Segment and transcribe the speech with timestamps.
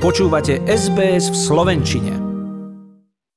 [0.00, 2.12] Počúvate SBS v Slovenčine.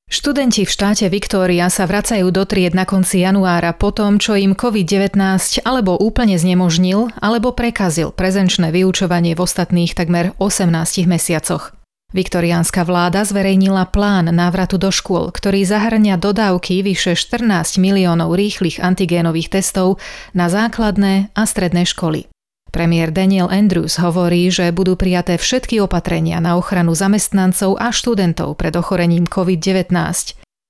[0.08, 4.56] Študenti v štáte Viktória sa vracajú do tried na konci januára po tom, čo im
[4.56, 5.12] COVID-19
[5.60, 11.76] alebo úplne znemožnil, alebo prekazil prezenčné vyučovanie v ostatných takmer 18 mesiacoch.
[12.16, 19.60] Viktoriánska vláda zverejnila plán návratu do škôl, ktorý zahrňa dodávky vyše 14 miliónov rýchlych antigénových
[19.60, 20.00] testov
[20.32, 22.24] na základné a stredné školy.
[22.74, 28.74] Premiér Daniel Andrews hovorí, že budú prijaté všetky opatrenia na ochranu zamestnancov a študentov pred
[28.74, 29.94] ochorením COVID-19.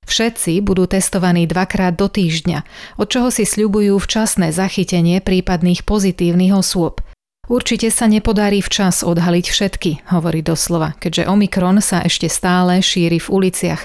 [0.04, 2.60] Všetci budú testovaní dvakrát do týždňa,
[3.00, 7.00] od čoho si sľubujú včasné zachytenie prípadných pozitívnych osôb.
[7.48, 13.32] Určite sa nepodarí včas odhaliť všetky, hovorí doslova, keďže Omikron sa ešte stále šíri v
[13.32, 13.80] uliciach.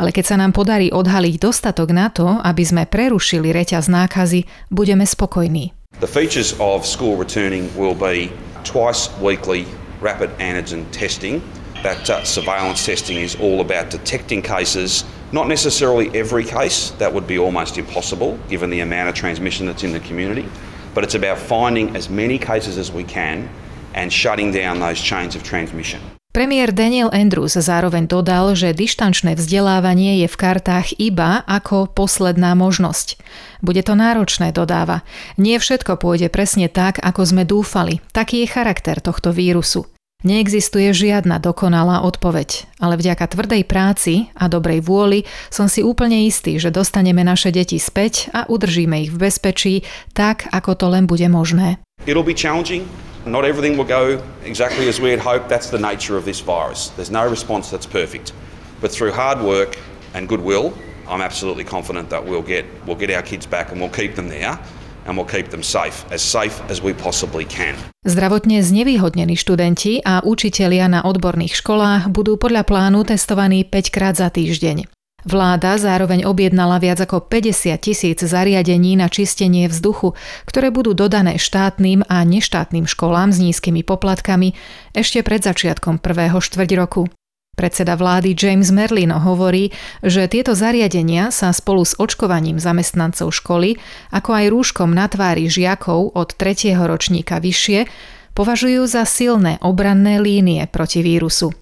[0.00, 5.04] Ale keď sa nám podarí odhaliť dostatok na to, aby sme prerušili reťaz nákazy, budeme
[5.04, 5.77] spokojní.
[6.00, 9.66] The features of school returning will be twice weekly
[10.00, 11.42] rapid antigen testing.
[11.82, 17.26] That uh, surveillance testing is all about detecting cases, not necessarily every case, that would
[17.26, 20.48] be almost impossible given the amount of transmission that's in the community,
[20.94, 23.50] but it's about finding as many cases as we can
[23.94, 26.00] and shutting down those chains of transmission.
[26.38, 33.18] Premiér Daniel Andrews zároveň dodal, že dištančné vzdelávanie je v kartách iba ako posledná možnosť.
[33.58, 35.02] Bude to náročné, dodáva.
[35.34, 37.98] Nie všetko pôjde presne tak, ako sme dúfali.
[38.14, 39.90] Taký je charakter tohto vírusu.
[40.22, 46.62] Neexistuje žiadna dokonalá odpoveď, ale vďaka tvrdej práci a dobrej vôli som si úplne istý,
[46.62, 49.74] že dostaneme naše deti späť a udržíme ich v bezpečí
[50.14, 51.82] tak, ako to len bude možné.
[52.06, 52.86] It'll be challenging.
[53.28, 55.52] Not everything will go exactly as we had hoped.
[55.52, 56.88] That's the nature of this virus.
[56.96, 58.32] There's no response that's perfect.
[58.80, 59.76] But through hard work
[60.14, 60.72] and goodwill,
[61.06, 64.28] I'm absolutely confident that we'll get, we'll get our kids back and we'll keep them
[64.28, 64.58] there
[65.04, 67.76] and we'll keep them safe, as safe as we possibly can.
[68.08, 74.32] Zdravotne znevýhodnení študenti a učitelia na odborných školách budú podľa plánu testovaní 5 krát za
[74.32, 74.97] týždeň.
[75.28, 80.16] Vláda zároveň objednala viac ako 50 tisíc zariadení na čistenie vzduchu,
[80.48, 84.56] ktoré budú dodané štátnym a neštátnym školám s nízkymi poplatkami
[84.96, 87.12] ešte pred začiatkom prvého štvrť roku.
[87.60, 89.68] Predseda vlády James Merlino hovorí,
[90.00, 93.76] že tieto zariadenia sa spolu s očkovaním zamestnancov školy,
[94.08, 96.72] ako aj rúškom na tvári žiakov od 3.
[96.88, 97.84] ročníka vyššie,
[98.32, 101.52] považujú za silné obranné línie proti vírusu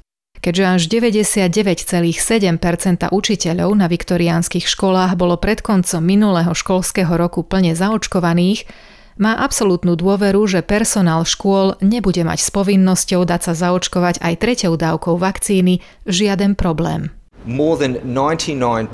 [0.45, 8.65] keďže až 99,7% učiteľov na viktoriánskych školách bolo pred koncom minulého školského roku plne zaočkovaných,
[9.17, 14.77] má absolútnu dôveru, že personál škôl nebude mať s povinnosťou dať sa zaočkovať aj treťou
[14.77, 17.09] dávkou vakcíny žiaden problém.
[17.49, 18.93] More than 99.7%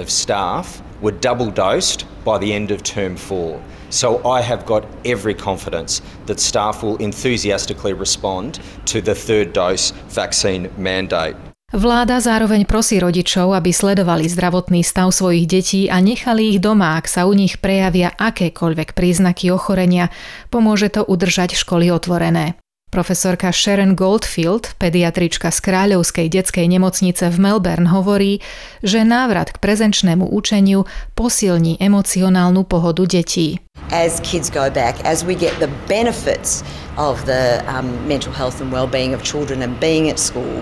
[0.00, 3.60] of staff were double dosed by the end of term 4.
[3.90, 9.90] So I have got every confidence that staff will enthusiastically respond to the third dose
[10.08, 11.36] vaccine mandate.
[11.70, 17.06] Vláda zároveň prosí rodičov, aby sledovali zdravotný stav svojich detí a nechali ich doma, ak
[17.06, 20.10] sa u nich prejavia akékoľvek príznaky ochorenia.
[20.50, 22.58] Pomôže to udržať školy otvorené.
[22.90, 28.42] Profesorka Sharon Goldfield, pediatrička z Kráľovskej detskej nemocnice v Melbourne, hovorí,
[28.82, 33.62] že návrat k prezenčnému učeniu posilní emocionálnu pohodu detí.
[33.94, 36.66] As kids go back, as we get the benefits
[36.98, 40.58] of the um, mental health and well-being of children and being at school,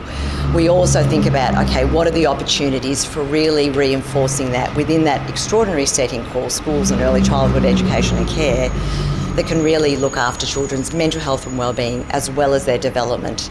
[0.52, 5.24] we also think about, okay, what are the opportunities for really reinforcing that within that
[5.32, 8.68] extraordinary setting called schools and early childhood education and care
[9.38, 13.46] that can really look after children's mental health and well-being as well as their development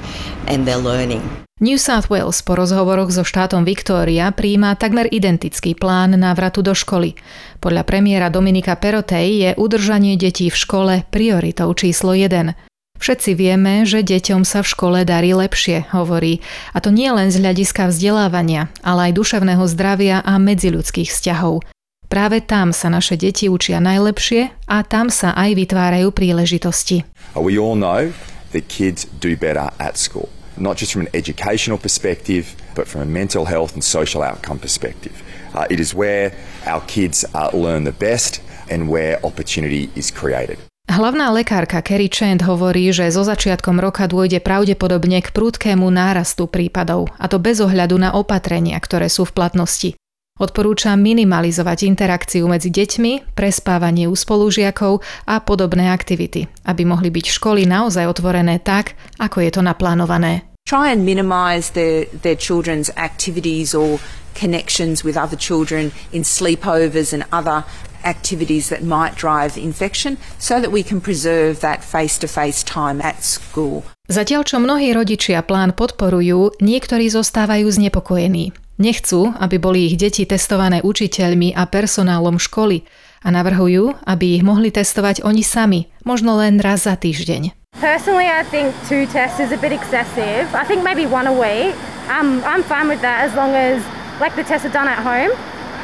[0.51, 1.23] and their learning.
[1.63, 7.17] New South Wales po rozhovoroch so štátom Victoria príjma takmer identický plán návratu do školy.
[7.63, 12.53] Podľa premiéra Dominika Perotej je udržanie detí v škole prioritou číslo 1.
[12.97, 16.45] Všetci vieme, že deťom sa v škole darí lepšie, hovorí.
[16.75, 21.76] A to nie len z hľadiska vzdelávania, ale aj duševného zdravia a medziľudských vzťahov.
[22.07, 27.03] Práve tam sa naše deti učia najlepšie a tam sa aj vytvárajú príležitosti.
[27.35, 28.15] We all know
[28.55, 33.09] that kids do better at school, not just from an educational perspective, but from a
[33.09, 35.19] mental health and social outcome perspective.
[35.51, 36.31] Uh, it is where
[36.63, 38.39] our kids uh, learn the best
[38.71, 40.55] and where opportunity is created.
[40.87, 47.11] Hlavná lekárka Kerry Chand hovorí, že zo začiatkom roka dôjde pravdepodobne k prúdkému nárastu prípadov,
[47.19, 49.89] a to bez ohľadu na opatrenia, ktoré sú v platnosti.
[50.37, 57.65] Odporúča minimalizovať interakciu medzi deťmi, prespávanie u spolužiakov a podobné aktivity, aby mohli byť školy
[57.65, 60.45] naozaj otvorené tak, ako je to naplánované.
[60.69, 63.97] Try and minimize their, their children's activities or
[64.37, 67.63] connections with other children in sleepovers and other
[68.05, 73.01] activities that might drive infection so that we can preserve that face to face time
[73.01, 73.81] at school.
[74.07, 78.66] Zatiaľ, čo mnohí rodičia plán podporujú, niektorí zostávajú znepokojení.
[78.77, 82.85] Nechcú, aby boli ich deti testované učiteľmi a personálom školy
[83.25, 87.57] a navrhujú, aby ich mohli testovať oni sami, možno len raz za týždeň.
[87.81, 90.45] Personally, I think two tests is a bit excessive.
[90.53, 91.73] I think maybe one a week.
[92.05, 93.81] I'm, I'm fine with that as long as
[94.21, 95.33] like the tests are done at home.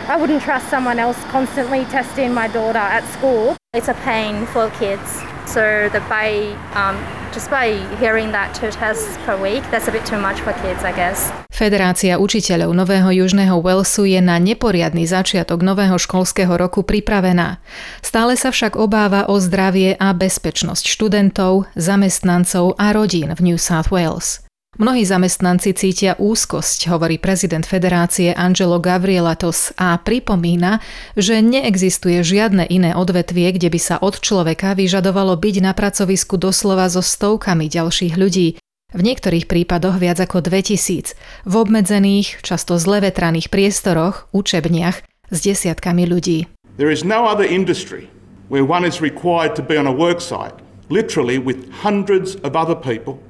[0.05, 3.57] I wouldn't trust someone else constantly testing my daughter at school.
[3.73, 5.21] It's a pain for kids.
[5.49, 6.97] So the by um,
[7.33, 10.85] just by hearing that two tests per week, that's a bit too much for kids,
[10.85, 11.33] I guess.
[11.49, 17.57] Federácia učiteľov Nového Južného Walesu je na neporiadny začiatok nového školského roku pripravená.
[18.05, 23.89] Stále sa však obáva o zdravie a bezpečnosť študentov, zamestnancov a rodín v New South
[23.89, 24.42] Wales.
[24.73, 30.81] Mnohí zamestnanci cítia úzkosť, hovorí prezident federácie Angelo Gavrielatos a pripomína,
[31.13, 36.89] že neexistuje žiadne iné odvetvie, kde by sa od človeka vyžadovalo byť na pracovisku doslova
[36.89, 38.57] so stovkami ďalších ľudí,
[38.97, 41.13] v niektorých prípadoch viac ako 2000,
[41.45, 46.49] v obmedzených, často zle vetraných priestoroch, učebniach s desiatkami ľudí.
[46.81, 48.09] There is no other industry
[48.49, 50.57] where one is required to be on a worksite,
[50.89, 53.21] literally with hundreds of other people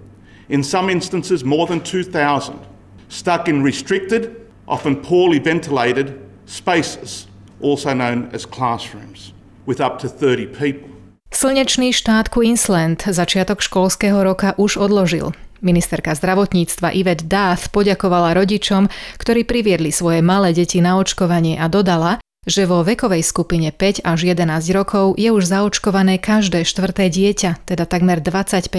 [0.53, 2.53] in some instances more than 2,000,
[3.09, 4.29] stuck in restricted,
[4.67, 7.25] often poorly ventilated spaces,
[7.59, 9.33] also known as classrooms,
[9.65, 10.93] with up to 30 people.
[11.33, 15.33] Slnečný štát Queensland začiatok školského roka už odložil.
[15.65, 18.85] Ministerka zdravotníctva Yvette Dath poďakovala rodičom,
[19.17, 24.19] ktorí priviedli svoje malé deti na očkovanie a dodala, že vo vekovej skupine 5 až
[24.29, 28.69] 11 rokov je už zaočkované každé štvrté dieťa, teda takmer 25%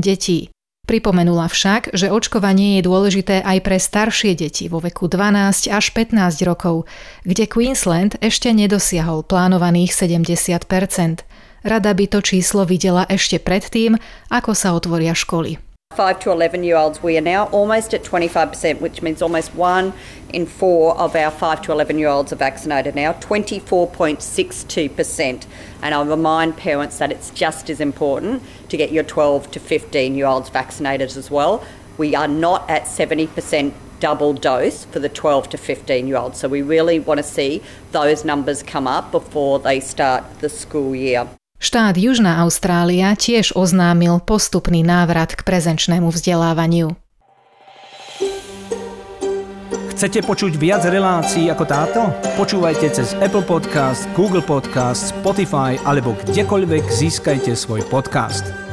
[0.00, 0.48] detí.
[0.88, 6.42] Pripomenula však, že očkovanie je dôležité aj pre staršie deti vo veku 12 až 15
[6.42, 6.90] rokov,
[7.22, 10.66] kde Queensland ešte nedosiahol plánovaných 70%
[11.60, 14.00] Rada by to číslo videla ešte predtým,
[14.32, 15.69] ako sa otvoria školy.
[16.00, 19.92] 5 to 11 year olds, we are now almost at 25%, which means almost one
[20.32, 25.46] in four of our 5 to 11 year olds are vaccinated now, 24.62%.
[25.82, 30.14] And I remind parents that it's just as important to get your 12 to 15
[30.14, 31.66] year olds vaccinated as well.
[31.98, 36.38] We are not at 70% double dose for the 12 to 15 year olds.
[36.38, 40.94] So we really want to see those numbers come up before they start the school
[40.94, 41.28] year.
[41.60, 46.96] Štát Južná Austrália tiež oznámil postupný návrat k prezenčnému vzdelávaniu.
[49.92, 52.00] Chcete počuť viac relácií ako táto?
[52.40, 58.69] Počúvajte cez Apple Podcast, Google Podcast, Spotify alebo kdekoľvek získajte svoj podcast.